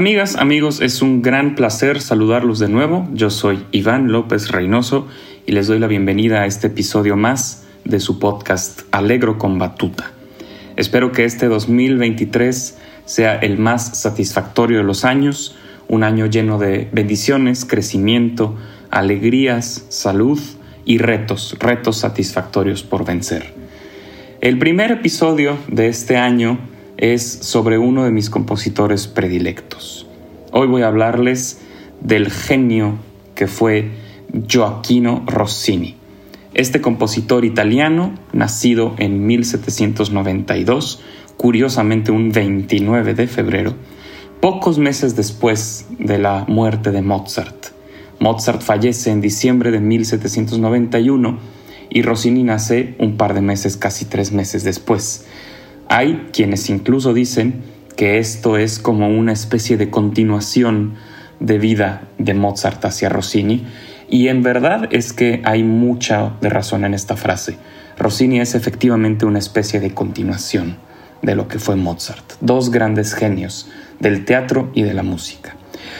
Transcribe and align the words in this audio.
Amigas, 0.00 0.36
amigos, 0.36 0.80
es 0.80 1.02
un 1.02 1.20
gran 1.20 1.54
placer 1.54 2.00
saludarlos 2.00 2.58
de 2.58 2.70
nuevo. 2.70 3.06
Yo 3.12 3.28
soy 3.28 3.66
Iván 3.70 4.10
López 4.10 4.50
Reynoso 4.50 5.06
y 5.44 5.52
les 5.52 5.66
doy 5.66 5.78
la 5.78 5.88
bienvenida 5.88 6.40
a 6.40 6.46
este 6.46 6.68
episodio 6.68 7.18
más 7.18 7.66
de 7.84 8.00
su 8.00 8.18
podcast 8.18 8.80
Alegro 8.92 9.36
con 9.36 9.58
Batuta. 9.58 10.10
Espero 10.76 11.12
que 11.12 11.26
este 11.26 11.48
2023 11.48 12.78
sea 13.04 13.34
el 13.36 13.58
más 13.58 13.98
satisfactorio 13.98 14.78
de 14.78 14.84
los 14.84 15.04
años, 15.04 15.54
un 15.86 16.02
año 16.02 16.24
lleno 16.24 16.58
de 16.58 16.88
bendiciones, 16.92 17.66
crecimiento, 17.66 18.56
alegrías, 18.90 19.84
salud 19.90 20.40
y 20.86 20.96
retos, 20.96 21.58
retos 21.60 21.98
satisfactorios 21.98 22.82
por 22.82 23.04
vencer. 23.04 23.52
El 24.40 24.58
primer 24.58 24.92
episodio 24.92 25.58
de 25.68 25.88
este 25.88 26.16
año 26.16 26.69
es 27.00 27.22
sobre 27.22 27.78
uno 27.78 28.04
de 28.04 28.10
mis 28.10 28.28
compositores 28.28 29.06
predilectos. 29.06 30.06
Hoy 30.52 30.66
voy 30.66 30.82
a 30.82 30.88
hablarles 30.88 31.58
del 32.02 32.30
genio 32.30 32.98
que 33.34 33.46
fue 33.46 33.90
Gioacchino 34.46 35.24
Rossini. 35.26 35.96
Este 36.52 36.82
compositor 36.82 37.46
italiano, 37.46 38.12
nacido 38.34 38.94
en 38.98 39.26
1792, 39.26 41.00
curiosamente 41.38 42.12
un 42.12 42.32
29 42.32 43.14
de 43.14 43.26
febrero, 43.26 43.74
pocos 44.42 44.78
meses 44.78 45.16
después 45.16 45.86
de 45.98 46.18
la 46.18 46.44
muerte 46.48 46.90
de 46.90 47.00
Mozart. 47.00 47.68
Mozart 48.18 48.60
fallece 48.60 49.10
en 49.10 49.22
diciembre 49.22 49.70
de 49.70 49.80
1791 49.80 51.38
y 51.88 52.02
Rossini 52.02 52.42
nace 52.42 52.94
un 52.98 53.16
par 53.16 53.32
de 53.32 53.40
meses, 53.40 53.78
casi 53.78 54.04
tres 54.04 54.32
meses 54.32 54.64
después. 54.64 55.24
Hay 55.92 56.28
quienes 56.32 56.70
incluso 56.70 57.12
dicen 57.12 57.64
que 57.96 58.18
esto 58.18 58.56
es 58.56 58.78
como 58.78 59.08
una 59.08 59.32
especie 59.32 59.76
de 59.76 59.90
continuación 59.90 60.94
de 61.40 61.58
vida 61.58 62.02
de 62.16 62.32
Mozart 62.32 62.84
hacia 62.84 63.08
Rossini, 63.08 63.66
y 64.08 64.28
en 64.28 64.44
verdad 64.44 64.88
es 64.92 65.12
que 65.12 65.42
hay 65.44 65.64
mucha 65.64 66.36
de 66.40 66.48
razón 66.48 66.84
en 66.84 66.94
esta 66.94 67.16
frase. 67.16 67.56
Rossini 67.98 68.38
es 68.38 68.54
efectivamente 68.54 69.26
una 69.26 69.40
especie 69.40 69.80
de 69.80 69.92
continuación 69.92 70.76
de 71.22 71.34
lo 71.34 71.48
que 71.48 71.58
fue 71.58 71.74
Mozart, 71.74 72.34
dos 72.40 72.70
grandes 72.70 73.12
genios 73.12 73.68
del 73.98 74.24
teatro 74.24 74.70
y 74.72 74.82
de 74.82 74.94
la 74.94 75.02
música. 75.02 75.56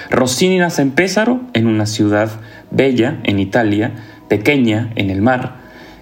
Rossini 0.08 0.58
nace 0.58 0.82
en 0.82 0.92
Pésaro, 0.92 1.40
en 1.52 1.66
una 1.66 1.86
ciudad 1.86 2.30
bella 2.70 3.18
en 3.24 3.40
Italia, 3.40 3.94
pequeña 4.28 4.92
en 4.94 5.10
el 5.10 5.20
mar, 5.20 5.59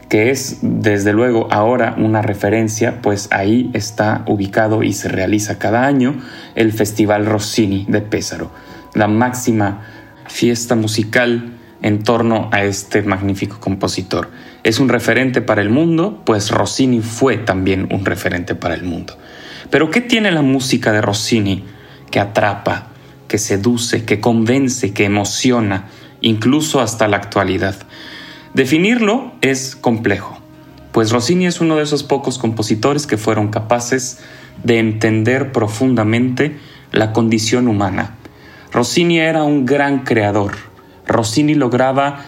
que 0.09 0.31
es 0.31 0.59
desde 0.63 1.13
luego 1.13 1.49
ahora 1.51 1.95
una 1.99 2.23
referencia, 2.23 3.03
pues 3.03 3.29
ahí 3.31 3.71
está 3.75 4.23
ubicado 4.27 4.83
y 4.83 4.93
se 4.93 5.09
realiza 5.09 5.59
cada 5.59 5.87
año 5.87 6.17
el 6.55 6.73
Festival 6.73 7.27
Rossini 7.27 7.85
de 7.89 8.01
Pésaro, 8.01 8.51
la 8.95 9.07
máxima 9.07 9.83
fiesta 10.27 10.75
musical 10.75 11.53
en 11.83 12.03
torno 12.03 12.49
a 12.53 12.65
este 12.65 13.03
magnífico 13.03 13.61
compositor. 13.61 14.31
Es 14.65 14.81
un 14.81 14.89
referente 14.89 15.43
para 15.43 15.63
el 15.63 15.71
mundo, 15.71 16.23
pues 16.25 16.51
Rossini 16.51 17.01
fue 17.01 17.37
también 17.37 17.89
un 17.93 18.05
referente 18.05 18.55
para 18.55 18.75
el 18.75 18.85
mundo. 18.85 19.17
Pero 19.71 19.91
¿qué 19.91 20.01
tiene 20.01 20.33
la 20.33 20.43
música 20.43 20.93
de 20.93 21.03
Rossini 21.03 21.65
que 22.11 22.21
atrapa, 22.21 22.89
que 23.29 23.39
seduce, 23.39 24.05
que 24.05 24.21
convence, 24.21 24.93
que 24.93 25.05
emociona, 25.05 25.87
incluso 26.21 26.81
hasta 26.81 27.07
la 27.07 27.19
actualidad? 27.19 27.77
Definirlo 28.59 29.31
es 29.41 29.77
complejo, 29.77 30.37
pues 30.91 31.13
Rossini 31.13 31.47
es 31.47 31.61
uno 31.61 31.77
de 31.77 31.85
esos 31.85 32.03
pocos 32.03 32.39
compositores 32.39 33.07
que 33.07 33.17
fueron 33.17 33.53
capaces 33.53 34.19
de 34.65 34.81
entender 34.81 35.53
profundamente 35.53 36.59
la 36.91 37.13
condición 37.13 37.69
humana. 37.69 38.17
Rossini 38.73 39.21
era 39.21 39.45
un 39.45 39.65
gran 39.65 40.01
creador. 40.03 40.57
Rossini 41.07 41.55
lograba 41.55 42.25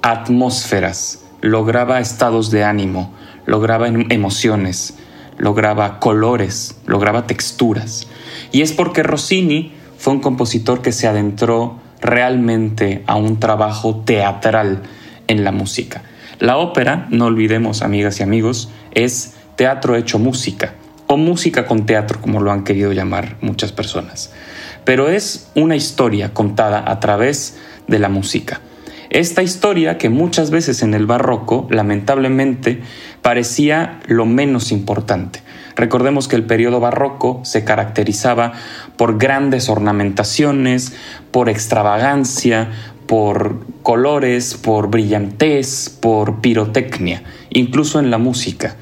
atmósferas, 0.00 1.26
lograba 1.42 2.00
estados 2.00 2.50
de 2.50 2.64
ánimo, 2.64 3.12
lograba 3.44 3.88
em-, 3.88 4.06
emociones, 4.08 4.96
lograba 5.36 6.00
colores, 6.00 6.80
lograba 6.86 7.26
texturas. 7.26 8.08
Y 8.52 8.62
es 8.62 8.72
porque 8.72 9.02
Rossini 9.02 9.74
fue 9.98 10.14
un 10.14 10.20
compositor 10.20 10.80
que 10.80 10.92
se 10.92 11.06
adentró 11.06 11.76
realmente 12.00 13.04
a 13.06 13.16
un 13.16 13.38
trabajo 13.38 13.96
teatral, 13.96 14.80
en 15.28 15.44
la 15.44 15.52
música. 15.52 16.02
La 16.40 16.56
ópera, 16.56 17.06
no 17.10 17.26
olvidemos 17.26 17.82
amigas 17.82 18.18
y 18.18 18.24
amigos, 18.24 18.70
es 18.92 19.34
teatro 19.56 19.94
hecho 19.96 20.18
música 20.18 20.74
o 21.06 21.16
música 21.16 21.66
con 21.66 21.86
teatro, 21.86 22.20
como 22.20 22.40
lo 22.40 22.50
han 22.52 22.64
querido 22.64 22.92
llamar 22.92 23.36
muchas 23.40 23.72
personas. 23.72 24.32
Pero 24.84 25.08
es 25.08 25.50
una 25.54 25.76
historia 25.76 26.34
contada 26.34 26.84
a 26.90 27.00
través 27.00 27.58
de 27.86 27.98
la 27.98 28.08
música. 28.08 28.60
Esta 29.10 29.42
historia 29.42 29.96
que 29.96 30.10
muchas 30.10 30.50
veces 30.50 30.82
en 30.82 30.92
el 30.92 31.06
barroco, 31.06 31.66
lamentablemente, 31.70 32.82
parecía 33.22 34.00
lo 34.06 34.26
menos 34.26 34.70
importante. 34.70 35.40
Recordemos 35.76 36.28
que 36.28 36.36
el 36.36 36.44
periodo 36.44 36.78
barroco 36.78 37.40
se 37.42 37.64
caracterizaba 37.64 38.52
por 38.98 39.16
grandes 39.16 39.70
ornamentaciones, 39.70 40.92
por 41.30 41.48
extravagancia, 41.48 42.68
por 43.08 43.56
colores, 43.82 44.54
por 44.54 44.90
brillantez, 44.90 45.88
por 45.88 46.40
pirotecnia, 46.42 47.22
incluso 47.48 47.98
en 47.98 48.10
la 48.10 48.18
música. 48.18 48.76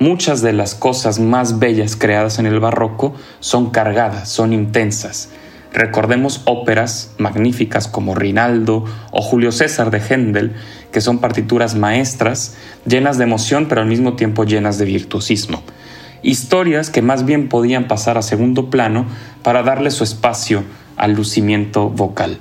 Muchas 0.00 0.42
de 0.42 0.52
las 0.52 0.74
cosas 0.74 1.20
más 1.20 1.60
bellas 1.60 1.94
creadas 1.94 2.40
en 2.40 2.46
el 2.46 2.58
barroco 2.58 3.14
son 3.38 3.70
cargadas, 3.70 4.28
son 4.28 4.52
intensas. 4.52 5.30
Recordemos 5.72 6.42
óperas 6.44 7.14
magníficas 7.18 7.86
como 7.86 8.16
Rinaldo 8.16 8.84
o 9.12 9.22
Julio 9.22 9.52
César 9.52 9.92
de 9.92 10.00
Händel, 10.00 10.54
que 10.90 11.00
son 11.00 11.18
partituras 11.18 11.76
maestras, 11.76 12.56
llenas 12.84 13.16
de 13.16 13.24
emoción 13.24 13.66
pero 13.68 13.80
al 13.80 13.86
mismo 13.86 14.14
tiempo 14.14 14.42
llenas 14.42 14.78
de 14.78 14.86
virtuosismo. 14.86 15.62
Historias 16.22 16.90
que 16.90 17.00
más 17.00 17.24
bien 17.24 17.48
podían 17.48 17.86
pasar 17.86 18.18
a 18.18 18.22
segundo 18.22 18.70
plano 18.70 19.06
para 19.44 19.62
darle 19.62 19.92
su 19.92 20.02
espacio 20.02 20.64
al 20.96 21.12
lucimiento 21.12 21.88
vocal. 21.90 22.40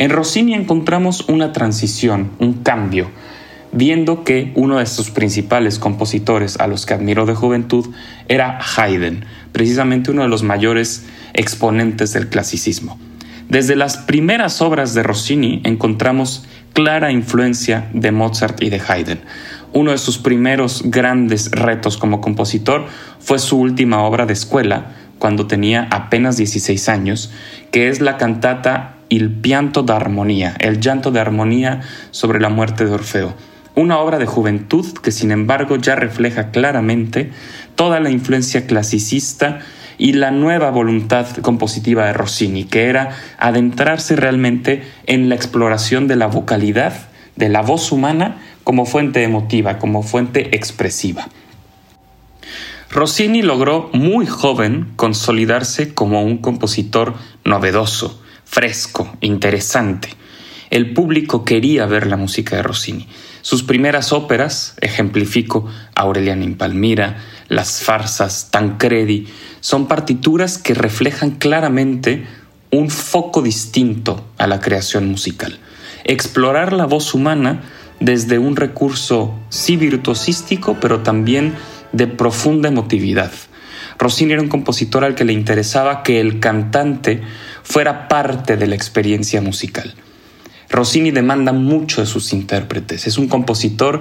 En 0.00 0.08
Rossini 0.08 0.54
encontramos 0.54 1.28
una 1.28 1.52
transición, 1.52 2.30
un 2.38 2.54
cambio, 2.62 3.10
viendo 3.70 4.24
que 4.24 4.50
uno 4.54 4.78
de 4.78 4.86
sus 4.86 5.10
principales 5.10 5.78
compositores 5.78 6.58
a 6.58 6.68
los 6.68 6.86
que 6.86 6.94
admiró 6.94 7.26
de 7.26 7.34
juventud 7.34 7.86
era 8.26 8.58
Haydn, 8.60 9.26
precisamente 9.52 10.10
uno 10.10 10.22
de 10.22 10.28
los 10.28 10.42
mayores 10.42 11.04
exponentes 11.34 12.14
del 12.14 12.30
clasicismo. 12.30 12.98
Desde 13.50 13.76
las 13.76 13.98
primeras 13.98 14.62
obras 14.62 14.94
de 14.94 15.02
Rossini 15.02 15.60
encontramos 15.64 16.46
clara 16.72 17.12
influencia 17.12 17.90
de 17.92 18.10
Mozart 18.10 18.62
y 18.62 18.70
de 18.70 18.80
Haydn. 18.80 19.20
Uno 19.74 19.90
de 19.90 19.98
sus 19.98 20.16
primeros 20.16 20.80
grandes 20.86 21.50
retos 21.50 21.98
como 21.98 22.22
compositor 22.22 22.86
fue 23.18 23.38
su 23.38 23.58
última 23.58 24.02
obra 24.04 24.24
de 24.24 24.32
escuela, 24.32 24.92
cuando 25.18 25.46
tenía 25.46 25.88
apenas 25.90 26.38
16 26.38 26.88
años, 26.88 27.30
que 27.70 27.90
es 27.90 28.00
la 28.00 28.16
cantata 28.16 28.96
Il 29.10 29.28
pianto 29.30 29.82
d'armonía, 29.82 30.54
el 30.60 30.80
llanto 30.80 31.10
de 31.10 31.18
armonía 31.18 31.80
sobre 32.12 32.40
la 32.40 32.48
muerte 32.48 32.84
de 32.84 32.92
Orfeo. 32.92 33.34
Una 33.74 33.98
obra 33.98 34.18
de 34.18 34.26
juventud 34.26 34.86
que 35.02 35.10
sin 35.10 35.32
embargo 35.32 35.76
ya 35.76 35.96
refleja 35.96 36.52
claramente 36.52 37.32
toda 37.74 37.98
la 37.98 38.10
influencia 38.10 38.68
clasicista 38.68 39.58
y 39.98 40.12
la 40.12 40.30
nueva 40.30 40.70
voluntad 40.70 41.26
compositiva 41.42 42.06
de 42.06 42.12
Rossini, 42.12 42.64
que 42.64 42.84
era 42.84 43.10
adentrarse 43.36 44.14
realmente 44.14 44.84
en 45.06 45.28
la 45.28 45.34
exploración 45.34 46.06
de 46.06 46.14
la 46.14 46.28
vocalidad, 46.28 46.94
de 47.34 47.48
la 47.48 47.62
voz 47.62 47.90
humana 47.90 48.38
como 48.62 48.86
fuente 48.86 49.24
emotiva, 49.24 49.78
como 49.78 50.04
fuente 50.04 50.54
expresiva. 50.54 51.28
Rossini 52.90 53.42
logró 53.42 53.90
muy 53.92 54.26
joven 54.26 54.92
consolidarse 54.94 55.94
como 55.94 56.22
un 56.22 56.38
compositor 56.38 57.14
novedoso, 57.44 58.19
fresco, 58.50 59.16
interesante. 59.20 60.08
El 60.70 60.92
público 60.92 61.44
quería 61.44 61.86
ver 61.86 62.08
la 62.08 62.16
música 62.16 62.56
de 62.56 62.64
Rossini. 62.64 63.06
Sus 63.42 63.62
primeras 63.62 64.12
óperas, 64.12 64.74
ejemplifico 64.80 65.68
Aureliana 65.94 66.44
in 66.44 66.56
Palmira, 66.56 67.18
las 67.48 67.80
farsas, 67.80 68.48
Tancredi, 68.50 69.28
son 69.60 69.86
partituras 69.86 70.58
que 70.58 70.74
reflejan 70.74 71.30
claramente 71.32 72.26
un 72.72 72.90
foco 72.90 73.40
distinto 73.40 74.26
a 74.36 74.48
la 74.48 74.60
creación 74.60 75.08
musical. 75.08 75.60
Explorar 76.02 76.72
la 76.72 76.86
voz 76.86 77.14
humana 77.14 77.62
desde 78.00 78.40
un 78.40 78.56
recurso 78.56 79.38
sí 79.48 79.76
virtuosístico, 79.76 80.76
pero 80.80 81.00
también 81.00 81.54
de 81.92 82.08
profunda 82.08 82.68
emotividad. 82.68 83.30
Rossini 84.00 84.32
era 84.32 84.42
un 84.42 84.48
compositor 84.48 85.04
al 85.04 85.14
que 85.14 85.26
le 85.26 85.34
interesaba 85.34 86.02
que 86.02 86.20
el 86.20 86.40
cantante 86.40 87.20
fuera 87.70 88.08
parte 88.08 88.56
de 88.56 88.66
la 88.66 88.74
experiencia 88.74 89.40
musical. 89.40 89.94
Rossini 90.68 91.12
demanda 91.12 91.52
mucho 91.52 92.00
de 92.00 92.06
sus 92.08 92.32
intérpretes. 92.32 93.06
Es 93.06 93.16
un 93.16 93.28
compositor 93.28 94.00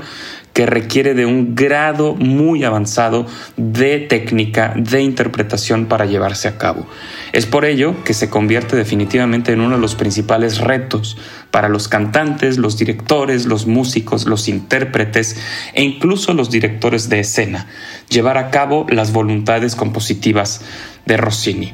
que 0.54 0.66
requiere 0.66 1.14
de 1.14 1.28
un 1.28 1.54
grado 1.54 2.16
muy 2.16 2.64
avanzado 2.64 3.28
de 3.58 4.00
técnica, 4.00 4.74
de 4.76 5.04
interpretación 5.04 5.86
para 5.86 6.08
llevarse 6.08 6.48
a 6.48 6.58
cabo. 6.58 6.88
Es 7.32 7.46
por 7.46 7.64
ello 7.64 8.04
que 8.04 8.16
se 8.16 8.32
convierte 8.32 8.76
definitivamente 8.76 9.52
en 9.52 9.62
uno 9.62 9.76
de 9.76 9.82
los 9.82 9.94
principales 9.94 10.58
retos 10.58 11.16
para 11.52 11.70
los 11.70 11.88
cantantes, 11.88 12.58
los 12.58 12.76
directores, 12.76 13.46
los 13.46 13.68
músicos, 13.68 14.26
los 14.26 14.48
intérpretes 14.48 15.38
e 15.76 15.84
incluso 15.84 16.34
los 16.34 16.50
directores 16.50 17.08
de 17.08 17.20
escena, 17.20 17.68
llevar 18.10 18.40
a 18.40 18.50
cabo 18.50 18.88
las 18.90 19.14
voluntades 19.14 19.76
compositivas 19.76 20.62
de 21.06 21.18
Rossini. 21.18 21.74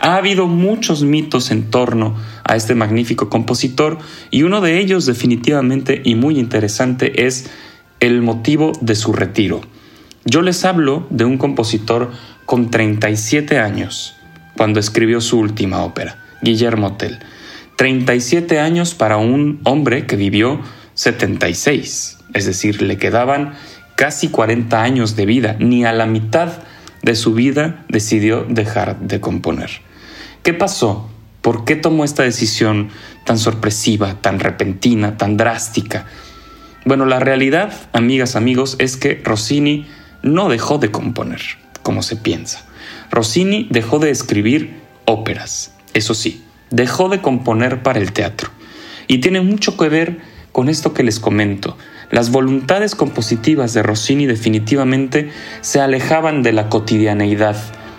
Ha 0.00 0.16
habido 0.16 0.46
muchos 0.46 1.02
mitos 1.02 1.50
en 1.50 1.70
torno 1.70 2.16
a 2.44 2.56
este 2.56 2.74
magnífico 2.74 3.28
compositor 3.28 3.98
y 4.30 4.42
uno 4.42 4.60
de 4.60 4.78
ellos 4.78 5.06
definitivamente 5.06 6.02
y 6.04 6.14
muy 6.14 6.38
interesante 6.38 7.26
es 7.26 7.50
el 8.00 8.22
motivo 8.22 8.72
de 8.80 8.94
su 8.94 9.12
retiro. 9.12 9.60
Yo 10.24 10.42
les 10.42 10.64
hablo 10.64 11.06
de 11.10 11.24
un 11.24 11.38
compositor 11.38 12.10
con 12.44 12.70
37 12.70 13.58
años 13.58 14.14
cuando 14.56 14.80
escribió 14.80 15.20
su 15.20 15.38
última 15.38 15.82
ópera, 15.82 16.18
Guillermo 16.42 16.96
Tell. 16.96 17.18
37 17.76 18.58
años 18.58 18.94
para 18.94 19.18
un 19.18 19.60
hombre 19.64 20.06
que 20.06 20.16
vivió 20.16 20.60
76, 20.94 22.18
es 22.32 22.46
decir, 22.46 22.80
le 22.80 22.96
quedaban 22.96 23.54
casi 23.96 24.28
40 24.28 24.82
años 24.82 25.14
de 25.14 25.26
vida, 25.26 25.56
ni 25.58 25.84
a 25.84 25.92
la 25.92 26.06
mitad 26.06 26.54
de 27.02 27.14
su 27.14 27.34
vida 27.34 27.84
decidió 27.88 28.44
dejar 28.48 28.98
de 29.00 29.20
componer. 29.20 29.70
¿Qué 30.46 30.54
pasó? 30.54 31.10
¿Por 31.42 31.64
qué 31.64 31.74
tomó 31.74 32.04
esta 32.04 32.22
decisión 32.22 32.90
tan 33.24 33.36
sorpresiva, 33.36 34.14
tan 34.20 34.38
repentina, 34.38 35.16
tan 35.16 35.36
drástica? 35.36 36.06
Bueno, 36.84 37.04
la 37.04 37.18
realidad, 37.18 37.72
amigas, 37.92 38.36
amigos, 38.36 38.76
es 38.78 38.96
que 38.96 39.20
Rossini 39.24 39.88
no 40.22 40.48
dejó 40.48 40.78
de 40.78 40.92
componer, 40.92 41.40
como 41.82 42.00
se 42.04 42.14
piensa. 42.14 42.64
Rossini 43.10 43.66
dejó 43.72 43.98
de 43.98 44.10
escribir 44.10 44.76
óperas, 45.04 45.74
eso 45.94 46.14
sí, 46.14 46.44
dejó 46.70 47.08
de 47.08 47.20
componer 47.20 47.82
para 47.82 47.98
el 47.98 48.12
teatro. 48.12 48.50
Y 49.08 49.18
tiene 49.18 49.40
mucho 49.40 49.76
que 49.76 49.88
ver 49.88 50.18
con 50.52 50.68
esto 50.68 50.94
que 50.94 51.02
les 51.02 51.18
comento. 51.18 51.76
Las 52.12 52.30
voluntades 52.30 52.94
compositivas 52.94 53.74
de 53.74 53.82
Rossini 53.82 54.26
definitivamente 54.26 55.28
se 55.60 55.80
alejaban 55.80 56.44
de 56.44 56.52
la 56.52 56.68
cotidianeidad 56.68 57.56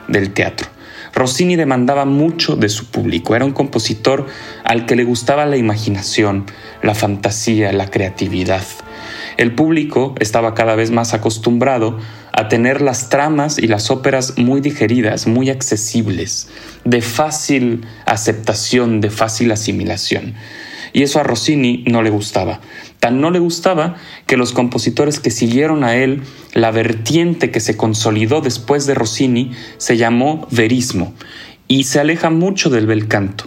del 0.08 0.32
teatro. 0.32 0.77
Rossini 1.18 1.56
demandaba 1.56 2.06
mucho 2.06 2.56
de 2.56 2.70
su 2.70 2.86
público, 2.86 3.36
era 3.36 3.44
un 3.44 3.52
compositor 3.52 4.28
al 4.64 4.86
que 4.86 4.96
le 4.96 5.04
gustaba 5.04 5.48
la 5.48 5.58
imaginación, 5.58 6.46
la 6.84 6.94
fantasía, 6.94 7.74
la 7.74 7.90
creatividad. 7.90 8.62
El 9.38 9.56
público 9.56 10.14
estaba 10.20 10.54
cada 10.54 10.76
vez 10.76 10.92
más 10.92 11.16
acostumbrado 11.16 11.98
a 12.34 12.50
tener 12.50 12.82
las 12.82 13.10
tramas 13.10 13.58
y 13.58 13.66
las 13.66 13.90
óperas 13.90 14.38
muy 14.38 14.62
digeridas, 14.62 15.26
muy 15.26 15.50
accesibles, 15.50 16.50
de 16.86 17.02
fácil 17.02 17.84
aceptación, 18.06 19.02
de 19.02 19.10
fácil 19.10 19.52
asimilación. 19.52 20.36
Y 20.94 21.04
eso 21.04 21.20
a 21.20 21.24
Rossini 21.24 21.84
no 21.88 22.02
le 22.02 22.10
gustaba. 22.10 22.60
Tan 23.00 23.22
no 23.22 23.32
le 23.32 23.40
gustaba 23.40 23.96
que 24.26 24.38
los 24.38 24.54
compositores 24.54 25.20
que 25.20 25.32
siguieron 25.32 25.84
a 25.84 25.96
él, 25.96 26.24
la 26.54 26.72
vertiente 26.72 27.52
que 27.52 27.60
se 27.60 27.78
consolidó 27.78 28.42
después 28.42 28.88
de 28.88 28.96
Rossini, 28.96 29.52
se 29.78 29.98
llamó 29.98 30.48
verismo 30.52 31.14
y 31.68 31.84
se 31.84 32.00
aleja 32.00 32.30
mucho 32.30 32.70
del 32.70 32.88
bel 32.88 33.08
canto. 33.08 33.46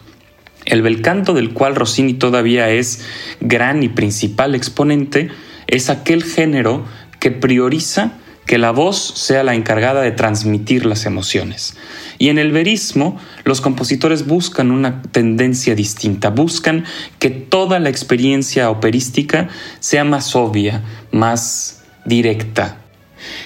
El 0.66 0.82
bel 0.82 1.02
canto 1.02 1.34
del 1.34 1.52
cual 1.52 1.74
Rossini 1.74 2.14
todavía 2.14 2.70
es 2.70 3.04
gran 3.40 3.82
y 3.82 3.88
principal 3.88 4.54
exponente 4.54 5.30
es 5.66 5.90
aquel 5.90 6.22
género 6.22 6.84
que 7.18 7.30
prioriza 7.30 8.18
que 8.50 8.58
la 8.58 8.72
voz 8.72 9.12
sea 9.14 9.44
la 9.44 9.54
encargada 9.54 10.02
de 10.02 10.10
transmitir 10.10 10.84
las 10.84 11.06
emociones. 11.06 11.76
Y 12.18 12.30
en 12.30 12.38
el 12.38 12.50
verismo, 12.50 13.16
los 13.44 13.60
compositores 13.60 14.26
buscan 14.26 14.72
una 14.72 15.02
tendencia 15.02 15.76
distinta, 15.76 16.30
buscan 16.30 16.84
que 17.20 17.30
toda 17.30 17.78
la 17.78 17.90
experiencia 17.90 18.68
operística 18.68 19.46
sea 19.78 20.02
más 20.02 20.34
obvia, 20.34 20.82
más 21.12 21.84
directa. 22.04 22.78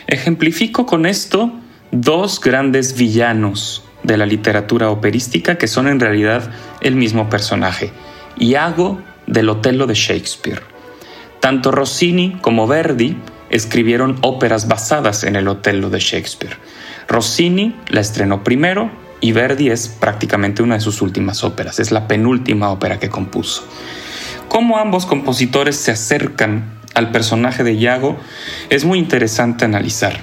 Ejemplifico 0.06 0.86
con 0.86 1.04
esto 1.04 1.52
dos 1.90 2.40
grandes 2.40 2.96
villanos 2.96 3.84
de 4.04 4.16
la 4.16 4.24
literatura 4.24 4.88
operística 4.88 5.58
que 5.58 5.68
son 5.68 5.86
en 5.86 6.00
realidad 6.00 6.50
el 6.80 6.96
mismo 6.96 7.28
personaje, 7.28 7.92
Iago 8.38 9.02
del 9.26 9.50
Otello 9.50 9.86
de 9.86 9.96
Shakespeare. 9.96 10.62
Tanto 11.40 11.72
Rossini 11.72 12.38
como 12.40 12.66
Verdi 12.66 13.18
escribieron 13.54 14.18
óperas 14.22 14.66
basadas 14.66 15.22
en 15.22 15.36
el 15.36 15.46
Otello 15.46 15.88
de 15.88 16.00
Shakespeare. 16.00 16.56
Rossini 17.06 17.76
la 17.88 18.00
estrenó 18.00 18.42
primero 18.42 18.90
y 19.20 19.30
Verdi 19.30 19.70
es 19.70 19.88
prácticamente 19.88 20.62
una 20.62 20.74
de 20.74 20.80
sus 20.80 21.00
últimas 21.00 21.44
óperas, 21.44 21.78
es 21.78 21.92
la 21.92 22.08
penúltima 22.08 22.70
ópera 22.70 22.98
que 22.98 23.08
compuso. 23.08 23.64
Cómo 24.48 24.78
ambos 24.78 25.06
compositores 25.06 25.76
se 25.76 25.92
acercan 25.92 26.80
al 26.94 27.12
personaje 27.12 27.62
de 27.62 27.74
Iago 27.74 28.16
es 28.70 28.84
muy 28.84 28.98
interesante 28.98 29.64
analizar. 29.64 30.18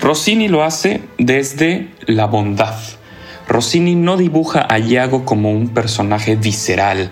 Rossini 0.00 0.48
lo 0.48 0.64
hace 0.64 1.02
desde 1.18 1.90
la 2.06 2.24
bondad. 2.24 2.74
Rossini 3.48 3.94
no 3.94 4.16
dibuja 4.16 4.66
a 4.68 4.78
Iago 4.78 5.26
como 5.26 5.52
un 5.52 5.74
personaje 5.74 6.36
visceral, 6.36 7.10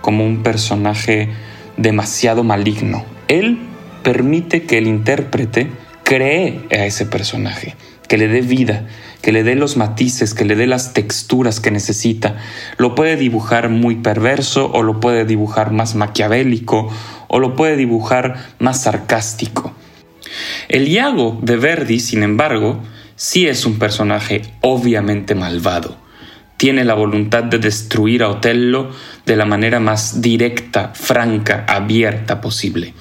como 0.00 0.24
un 0.24 0.42
personaje 0.42 1.28
demasiado 1.76 2.44
maligno. 2.44 3.04
Él 3.28 3.58
permite 4.06 4.62
que 4.62 4.78
el 4.78 4.86
intérprete 4.86 5.68
cree 6.04 6.60
a 6.70 6.86
ese 6.86 7.06
personaje, 7.06 7.74
que 8.06 8.16
le 8.16 8.28
dé 8.28 8.40
vida, 8.40 8.86
que 9.20 9.32
le 9.32 9.42
dé 9.42 9.56
los 9.56 9.76
matices, 9.76 10.32
que 10.32 10.44
le 10.44 10.54
dé 10.54 10.68
las 10.68 10.92
texturas 10.92 11.58
que 11.58 11.72
necesita. 11.72 12.36
Lo 12.78 12.94
puede 12.94 13.16
dibujar 13.16 13.68
muy 13.68 13.96
perverso 13.96 14.70
o 14.72 14.84
lo 14.84 15.00
puede 15.00 15.24
dibujar 15.24 15.72
más 15.72 15.96
maquiavélico 15.96 16.88
o 17.26 17.40
lo 17.40 17.56
puede 17.56 17.74
dibujar 17.74 18.36
más 18.60 18.82
sarcástico. 18.82 19.74
El 20.68 20.86
Iago 20.86 21.40
de 21.42 21.56
Verdi, 21.56 21.98
sin 21.98 22.22
embargo, 22.22 22.84
sí 23.16 23.48
es 23.48 23.66
un 23.66 23.80
personaje 23.80 24.42
obviamente 24.60 25.34
malvado. 25.34 25.96
Tiene 26.56 26.84
la 26.84 26.94
voluntad 26.94 27.42
de 27.42 27.58
destruir 27.58 28.22
a 28.22 28.28
Otello 28.28 28.88
de 29.26 29.34
la 29.34 29.46
manera 29.46 29.80
más 29.80 30.20
directa, 30.22 30.92
franca, 30.94 31.64
abierta 31.66 32.40
posible. 32.40 32.94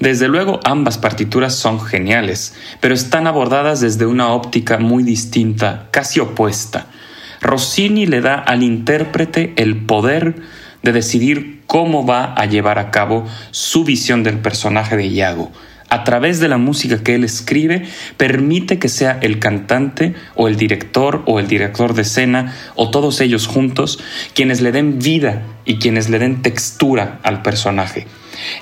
Desde 0.00 0.28
luego 0.28 0.60
ambas 0.64 0.96
partituras 0.96 1.54
son 1.54 1.78
geniales, 1.78 2.54
pero 2.80 2.94
están 2.94 3.26
abordadas 3.26 3.80
desde 3.80 4.06
una 4.06 4.32
óptica 4.32 4.78
muy 4.78 5.02
distinta, 5.02 5.88
casi 5.90 6.20
opuesta. 6.20 6.86
Rossini 7.42 8.06
le 8.06 8.22
da 8.22 8.36
al 8.36 8.62
intérprete 8.62 9.52
el 9.56 9.76
poder 9.84 10.36
de 10.82 10.92
decidir 10.92 11.62
cómo 11.66 12.06
va 12.06 12.32
a 12.32 12.46
llevar 12.46 12.78
a 12.78 12.90
cabo 12.90 13.26
su 13.50 13.84
visión 13.84 14.22
del 14.22 14.38
personaje 14.38 14.96
de 14.96 15.06
Iago. 15.06 15.52
A 15.90 16.04
través 16.04 16.38
de 16.38 16.48
la 16.48 16.56
música 16.56 17.02
que 17.02 17.16
él 17.16 17.24
escribe, 17.24 17.82
permite 18.16 18.78
que 18.78 18.88
sea 18.88 19.18
el 19.22 19.40
cantante 19.40 20.14
o 20.36 20.46
el 20.46 20.54
director 20.54 21.24
o 21.26 21.40
el 21.40 21.48
director 21.48 21.94
de 21.94 22.02
escena 22.02 22.54
o 22.76 22.90
todos 22.90 23.20
ellos 23.20 23.48
juntos 23.48 23.98
quienes 24.32 24.60
le 24.60 24.70
den 24.70 25.00
vida 25.00 25.42
y 25.64 25.78
quienes 25.78 26.08
le 26.08 26.20
den 26.20 26.42
textura 26.42 27.18
al 27.24 27.42
personaje. 27.42 28.06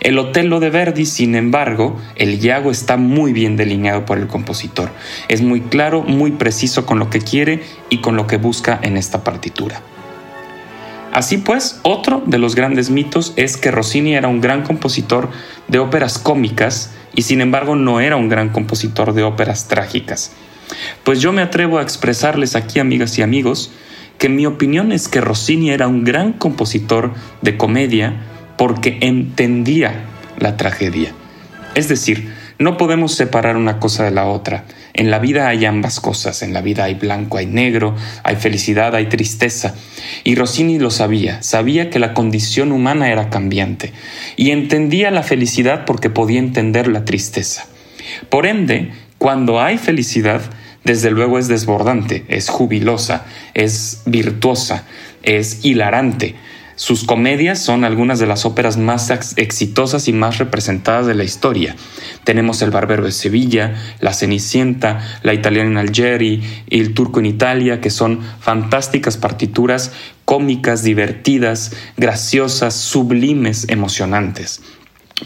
El 0.01 0.19
Otello 0.19 0.59
de 0.59 0.71
Verdi, 0.71 1.05
sin 1.05 1.35
embargo, 1.35 2.01
el 2.17 2.43
Iago 2.43 2.71
está 2.71 2.97
muy 2.97 3.35
bien 3.35 3.57
delineado 3.57 4.07
por 4.07 4.17
el 4.17 4.27
compositor. 4.27 4.91
Es 5.29 5.43
muy 5.43 5.61
claro, 5.61 6.03
muy 6.03 6.33
preciso 6.33 6.87
con 6.87 6.99
lo 6.99 7.11
que 7.11 7.21
quiere 7.21 7.63
y 7.91 8.01
con 8.01 8.17
lo 8.17 8.27
que 8.27 8.39
busca 8.39 8.81
en 8.83 8.97
esta 8.97 9.23
partitura. 9.23 9.83
Así 11.19 11.39
pues, 11.39 11.81
otro 11.83 12.23
de 12.27 12.39
los 12.39 12.55
grandes 12.55 12.91
mitos 12.91 13.33
es 13.35 13.57
que 13.57 13.73
Rossini 13.73 14.15
era 14.15 14.29
un 14.29 14.41
gran 14.41 14.63
compositor 14.63 15.29
de 15.67 15.81
óperas 15.81 16.17
cómicas 16.17 16.93
y 17.13 17.23
sin 17.23 17.41
embargo 17.41 17.75
no 17.75 17.99
era 17.99 18.15
un 18.15 18.29
gran 18.29 18.51
compositor 18.51 19.13
de 19.13 19.25
óperas 19.25 19.67
trágicas. 19.67 20.31
Pues 21.03 21.21
yo 21.21 21.33
me 21.33 21.43
atrevo 21.43 21.79
a 21.79 21.83
expresarles 21.83 22.55
aquí, 22.55 22.79
amigas 22.79 23.19
y 23.19 23.23
amigos, 23.23 23.73
que 24.17 24.29
mi 24.29 24.47
opinión 24.47 24.93
es 24.93 25.09
que 25.09 25.21
Rossini 25.21 25.71
era 25.71 25.89
un 25.89 26.05
gran 26.05 26.35
compositor 26.35 27.13
de 27.43 27.57
comedia, 27.57 28.23
porque 28.57 28.99
entendía 29.01 30.05
la 30.39 30.57
tragedia. 30.57 31.11
Es 31.75 31.89
decir, 31.89 32.33
no 32.59 32.77
podemos 32.77 33.15
separar 33.15 33.57
una 33.57 33.79
cosa 33.79 34.05
de 34.05 34.11
la 34.11 34.27
otra. 34.27 34.65
En 34.93 35.11
la 35.11 35.21
vida 35.21 35.49
hay 35.49 35.65
ambas 35.65 36.00
cosas. 36.00 36.43
En 36.43 36.53
la 36.53 36.61
vida 36.61 36.85
hay 36.85 36.95
blanco, 36.95 37.38
hay 37.38 37.47
negro, 37.47 37.95
hay 38.25 38.37
felicidad, 38.37 38.95
hay 38.97 39.07
tristeza. 39.07 39.75
Y 40.25 40.35
Rossini 40.35 40.79
lo 40.79 40.91
sabía. 40.91 41.41
Sabía 41.43 41.88
que 41.88 42.00
la 42.00 42.15
condición 42.15 42.73
humana 42.73 43.11
era 43.12 43.31
cambiante. 43.31 43.93
Y 44.37 44.50
entendía 44.50 45.11
la 45.12 45.23
felicidad 45.23 45.85
porque 45.85 46.11
podía 46.11 46.41
entender 46.41 46.88
la 46.88 47.05
tristeza. 47.05 47.67
Por 48.29 48.45
ende, 48.47 48.91
cuando 49.19 49.61
hay 49.61 49.79
felicidad, 49.79 50.41
desde 50.83 51.11
luego 51.11 51.38
es 51.38 51.49
desbordante, 51.49 52.25
es 52.29 52.49
jubilosa, 52.49 53.25
es 53.55 54.03
virtuosa, 54.07 54.85
es 55.23 55.65
hilarante. 55.65 56.35
Sus 56.79 57.03
comedias 57.03 57.61
son 57.61 57.83
algunas 57.83 58.21
de 58.21 58.29
las 58.29 58.47
óperas 58.47 58.77
más 58.77 59.11
exitosas 59.35 60.07
y 60.07 60.13
más 60.13 60.39
representadas 60.39 61.09
de 61.09 61.17
la 61.17 61.25
historia. 61.25 61.75
Tenemos 62.23 62.63
El 62.63 62.71
Barbero 62.71 63.05
de 63.05 63.11
Sevilla, 63.11 63.75
La 63.99 64.15
Cenicienta, 64.15 65.01
La 65.25 65.35
Italiana 65.35 65.71
en 65.71 65.77
Algeri 65.77 66.41
y 66.71 66.79
El 66.79 66.95
Turco 66.95 67.19
en 67.19 67.27
Italia, 67.27 67.81
que 67.81 67.91
son 67.91 68.21
fantásticas 68.39 69.17
partituras 69.17 69.91
cómicas, 70.25 70.85
divertidas, 70.85 71.73
graciosas, 71.97 72.75
sublimes, 72.75 73.69
emocionantes. 73.69 74.63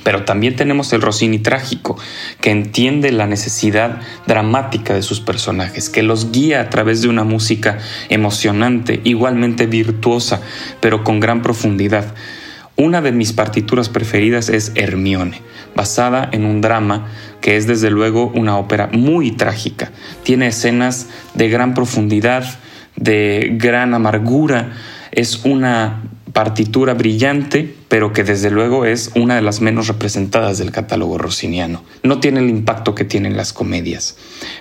Pero 0.04 0.24
también 0.24 0.56
tenemos 0.56 0.92
el 0.92 1.02
Rossini 1.02 1.38
trágico, 1.38 1.98
que 2.40 2.50
entiende 2.50 3.12
la 3.12 3.26
necesidad 3.26 4.00
dramática 4.26 4.94
de 4.94 5.02
sus 5.02 5.20
personajes, 5.20 5.90
que 5.90 6.02
los 6.02 6.32
guía 6.32 6.60
a 6.60 6.70
través 6.70 7.02
de 7.02 7.08
una 7.08 7.24
música 7.24 7.78
emocionante, 8.08 9.00
igualmente 9.04 9.66
virtuosa, 9.66 10.40
pero 10.80 11.04
con 11.04 11.20
gran 11.20 11.42
profundidad. 11.42 12.14
Una 12.76 13.02
de 13.02 13.12
mis 13.12 13.34
partituras 13.34 13.90
preferidas 13.90 14.48
es 14.48 14.72
Hermione, 14.74 15.42
basada 15.76 16.28
en 16.32 16.46
un 16.46 16.62
drama 16.62 17.08
que 17.42 17.56
es 17.56 17.66
desde 17.66 17.90
luego 17.90 18.32
una 18.34 18.56
ópera 18.56 18.88
muy 18.92 19.32
trágica. 19.32 19.92
Tiene 20.22 20.46
escenas 20.46 21.08
de 21.34 21.50
gran 21.50 21.74
profundidad, 21.74 22.44
de 22.96 23.50
gran 23.56 23.92
amargura, 23.92 24.72
es 25.10 25.44
una 25.44 26.02
partitura 26.32 26.94
brillante, 26.94 27.74
pero 27.88 28.12
que 28.12 28.24
desde 28.24 28.50
luego 28.50 28.84
es 28.86 29.10
una 29.14 29.34
de 29.36 29.42
las 29.42 29.60
menos 29.60 29.88
representadas 29.88 30.58
del 30.58 30.70
catálogo 30.70 31.18
rossiniano. 31.18 31.84
No 32.02 32.20
tiene 32.20 32.40
el 32.40 32.48
impacto 32.48 32.94
que 32.94 33.04
tienen 33.04 33.36
las 33.36 33.52
comedias. 33.52 34.16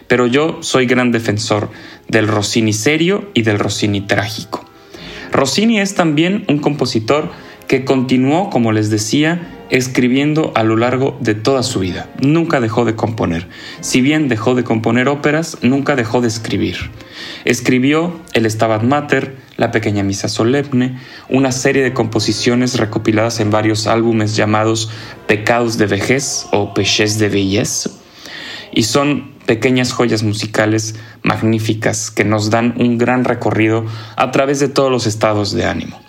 Pero 0.08 0.28
yo 0.28 0.58
soy 0.62 0.86
gran 0.86 1.12
defensor 1.12 1.70
del 2.08 2.28
Rossini 2.28 2.74
serio 2.74 3.30
y 3.34 3.44
del 3.44 3.60
Rossini 3.60 4.02
trágico. 4.02 4.66
Rossini 5.32 5.80
es 5.80 5.96
también 5.96 6.44
un 6.50 6.60
compositor 6.60 7.32
que 7.68 7.86
continuó, 7.86 8.50
como 8.50 8.74
les 8.74 8.90
decía, 8.90 9.48
escribiendo 9.70 10.52
a 10.56 10.64
lo 10.64 10.76
largo 10.76 11.18
de 11.22 11.34
toda 11.36 11.64
su 11.64 11.80
vida. 11.80 12.10
Nunca 12.20 12.60
dejó 12.60 12.84
de 12.84 12.96
componer. 12.96 13.48
Si 13.80 14.02
bien 14.02 14.28
dejó 14.28 14.56
de 14.56 14.66
componer 14.66 15.08
óperas, 15.08 15.58
nunca 15.62 15.96
dejó 15.96 16.20
de 16.20 16.28
escribir. 16.28 16.76
Escribió 17.46 18.20
el 18.34 18.50
Stabat 18.52 18.84
Mater, 18.84 19.38
la 19.62 19.72
Pequeña 19.72 20.02
Misa 20.02 20.28
Solemne, 20.28 20.98
una 21.30 21.52
serie 21.52 21.84
de 21.84 21.94
composiciones 21.94 22.80
recopiladas 22.80 23.40
en 23.40 23.52
varios 23.52 23.86
álbumes 23.86 24.36
llamados 24.36 24.90
Pecados 25.28 25.78
de 25.78 25.86
Vejez 25.86 26.48
o 26.52 26.74
Peches 26.74 27.20
de 27.20 27.30
Vejez, 27.30 27.88
y 28.74 28.84
son 28.84 29.34
pequeñas 29.46 29.92
joyas 29.92 30.24
musicales 30.24 30.96
magníficas 31.22 32.10
que 32.10 32.26
nos 32.26 32.50
dan 32.50 32.74
un 32.80 32.98
gran 32.98 33.24
recorrido 33.24 33.86
a 34.16 34.32
través 34.32 34.60
de 34.60 34.68
todos 34.68 34.90
los 34.90 35.06
estados 35.06 35.52
de 35.52 35.66
ánimo. 35.66 36.02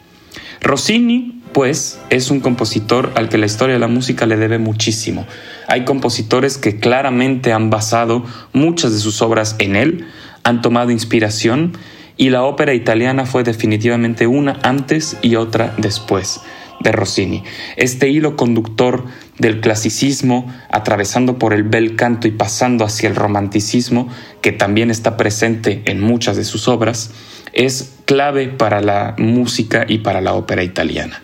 Rossini 0.63 1.43
pues 1.53 2.01
es 2.09 2.31
un 2.31 2.41
compositor 2.41 3.13
al 3.17 3.29
que 3.29 3.37
la 3.37 3.45
historia 3.45 3.75
de 3.75 3.81
la 3.81 3.87
música 3.87 4.25
le 4.25 4.39
debe 4.39 4.59
muchísimo. 4.59 5.27
Hay 5.69 5.85
compositores 5.85 6.57
que 6.57 6.81
claramente 6.81 7.53
han 7.53 7.69
basado 7.69 8.25
muchas 8.55 8.93
de 8.95 8.99
sus 8.99 9.21
obras 9.21 9.57
en 9.59 9.77
él, 9.77 10.07
han 10.43 10.63
tomado 10.63 10.91
inspiración 10.91 11.77
y 12.17 12.31
la 12.31 12.45
ópera 12.45 12.75
italiana 12.75 13.27
fue 13.27 13.43
definitivamente 13.45 14.27
una 14.27 14.59
antes 14.63 15.17
y 15.23 15.37
otra 15.37 15.75
después 15.79 16.41
de 16.81 16.93
Rossini. 16.93 17.45
Este 17.77 18.09
hilo 18.09 18.37
conductor 18.37 19.05
del 19.39 19.61
clasicismo, 19.61 20.53
atravesando 20.71 21.39
por 21.39 21.53
el 21.53 21.63
bel 21.63 21.97
canto 21.97 22.29
y 22.29 22.33
pasando 22.33 22.85
hacia 22.85 23.09
el 23.09 23.17
romanticismo, 23.17 24.09
que 24.41 24.53
también 24.53 24.91
está 24.91 25.17
presente 25.17 25.83
en 25.87 26.01
muchas 26.01 26.37
de 26.37 26.45
sus 26.45 26.69
obras, 26.69 27.13
es 27.53 27.99
clave 28.05 28.49
para 28.49 28.81
la 28.81 29.15
música 29.19 29.85
y 29.87 29.99
para 29.99 30.21
la 30.21 30.35
ópera 30.35 30.63
italiana. 30.63 31.23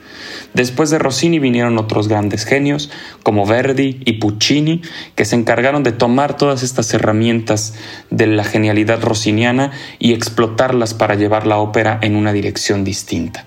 Después 0.59 0.91
de 0.91 0.99
Rossini 0.99 1.38
vinieron 1.38 1.79
otros 1.79 2.09
grandes 2.09 2.45
genios 2.45 2.91
como 3.23 3.47
Verdi 3.47 4.00
y 4.05 4.15
Puccini, 4.15 4.83
que 5.15 5.25
se 5.25 5.37
encargaron 5.37 5.85
de 5.85 5.93
tomar 5.93 6.37
todas 6.37 6.65
estas 6.65 6.93
herramientas 6.93 7.75
de 8.11 8.27
la 8.27 8.43
genialidad 8.43 9.00
rossiniana 9.00 9.71
y 10.00 10.15
explotarlas 10.15 10.95
para 10.95 11.15
llevar 11.15 11.47
la 11.47 11.59
ópera 11.59 12.00
en 12.03 12.17
una 12.17 12.33
dirección 12.33 12.83
distinta. 12.83 13.45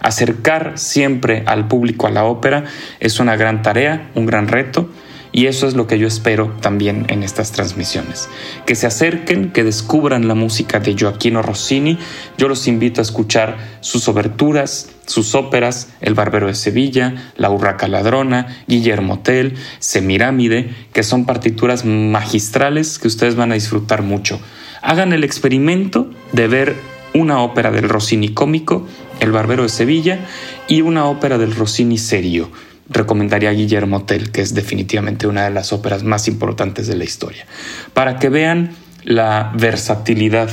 Acercar 0.00 0.78
siempre 0.78 1.42
al 1.44 1.68
público 1.68 2.06
a 2.06 2.10
la 2.10 2.24
ópera 2.24 2.64
es 2.98 3.20
una 3.20 3.36
gran 3.36 3.60
tarea, 3.60 4.10
un 4.14 4.24
gran 4.24 4.48
reto, 4.48 4.88
y 5.34 5.46
eso 5.46 5.66
es 5.66 5.74
lo 5.74 5.88
que 5.88 5.98
yo 5.98 6.06
espero 6.06 6.54
también 6.60 7.06
en 7.08 7.24
estas 7.24 7.50
transmisiones. 7.50 8.28
Que 8.66 8.76
se 8.76 8.86
acerquen, 8.86 9.50
que 9.50 9.64
descubran 9.64 10.28
la 10.28 10.36
música 10.36 10.78
de 10.78 10.94
Gioacchino 10.94 11.42
Rossini. 11.42 11.98
Yo 12.38 12.46
los 12.46 12.68
invito 12.68 13.00
a 13.00 13.02
escuchar 13.02 13.56
sus 13.80 14.06
oberturas, 14.06 14.90
sus 15.06 15.34
óperas, 15.34 15.88
El 16.00 16.14
Barbero 16.14 16.46
de 16.46 16.54
Sevilla, 16.54 17.32
La 17.36 17.50
Urraca 17.50 17.88
Ladrona, 17.88 18.46
Guillermo 18.68 19.18
Tell, 19.24 19.56
Semirámide, 19.80 20.70
que 20.92 21.02
son 21.02 21.26
partituras 21.26 21.84
magistrales 21.84 23.00
que 23.00 23.08
ustedes 23.08 23.34
van 23.34 23.50
a 23.50 23.56
disfrutar 23.56 24.02
mucho. 24.02 24.38
Hagan 24.82 25.12
el 25.12 25.24
experimento 25.24 26.08
de 26.30 26.46
ver 26.46 26.76
una 27.12 27.42
ópera 27.42 27.72
del 27.72 27.88
Rossini 27.88 28.28
cómico, 28.28 28.86
El 29.18 29.32
Barbero 29.32 29.64
de 29.64 29.68
Sevilla, 29.68 30.20
y 30.68 30.82
una 30.82 31.06
ópera 31.06 31.38
del 31.38 31.56
Rossini 31.56 31.98
serio 31.98 32.50
recomendaría 32.88 33.50
Guillermo 33.50 34.04
Tell, 34.04 34.30
que 34.30 34.42
es 34.42 34.54
definitivamente 34.54 35.26
una 35.26 35.44
de 35.44 35.50
las 35.50 35.72
óperas 35.72 36.02
más 36.02 36.28
importantes 36.28 36.86
de 36.86 36.96
la 36.96 37.04
historia, 37.04 37.46
para 37.92 38.18
que 38.18 38.28
vean 38.28 38.74
la 39.04 39.52
versatilidad 39.54 40.50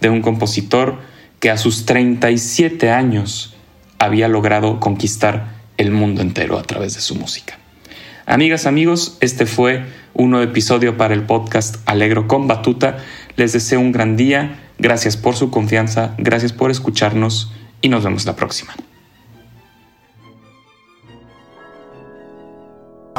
de 0.00 0.10
un 0.10 0.22
compositor 0.22 0.98
que 1.38 1.50
a 1.50 1.56
sus 1.56 1.86
37 1.86 2.90
años 2.90 3.54
había 3.98 4.28
logrado 4.28 4.80
conquistar 4.80 5.60
el 5.76 5.90
mundo 5.90 6.22
entero 6.22 6.58
a 6.58 6.62
través 6.62 6.94
de 6.94 7.00
su 7.00 7.14
música. 7.14 7.58
Amigas, 8.26 8.66
amigos, 8.66 9.16
este 9.20 9.46
fue 9.46 9.84
un 10.14 10.30
nuevo 10.30 10.44
episodio 10.44 10.96
para 10.96 11.14
el 11.14 11.24
podcast 11.24 11.76
Alegro 11.86 12.28
con 12.28 12.46
Batuta. 12.46 12.98
Les 13.36 13.52
deseo 13.52 13.80
un 13.80 13.92
gran 13.92 14.16
día, 14.16 14.60
gracias 14.78 15.16
por 15.16 15.36
su 15.36 15.50
confianza, 15.50 16.14
gracias 16.18 16.52
por 16.52 16.70
escucharnos 16.70 17.50
y 17.80 17.88
nos 17.88 18.04
vemos 18.04 18.26
la 18.26 18.36
próxima. 18.36 18.74